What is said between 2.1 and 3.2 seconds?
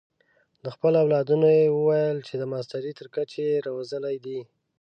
چې د ماسټرۍ تر